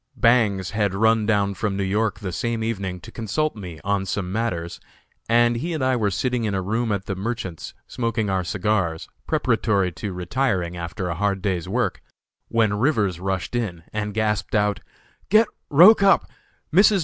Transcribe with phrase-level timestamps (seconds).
[0.15, 4.31] Bangs had run down from New York the same evening to consult me on some
[4.31, 4.79] matters,
[5.29, 9.07] and he and I were sitting in a room at the Merchants', smoking our cigars,
[9.27, 12.01] preparatory to retiring after a hard day's work,
[12.47, 14.79] when Rivers rushed in, and gasped out:
[15.29, 16.27] "Get Roch up.
[16.73, 16.99] Mrs.